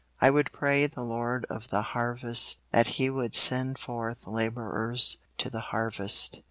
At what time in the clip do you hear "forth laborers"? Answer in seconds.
3.77-5.19